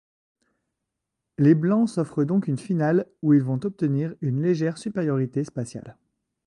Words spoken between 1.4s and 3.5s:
Blancs s'offrent donc une finale où ils